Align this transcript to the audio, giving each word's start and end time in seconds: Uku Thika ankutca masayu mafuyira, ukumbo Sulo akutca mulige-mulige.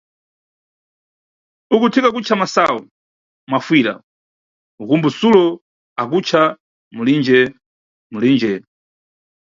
Uku 1.75 1.85
Thika 1.93 2.07
ankutca 2.09 2.35
masayu 2.41 2.77
mafuyira, 3.51 3.93
ukumbo 4.81 5.07
Sulo 5.17 5.45
akutca 6.01 6.41
mulige-mulige. 6.95 8.53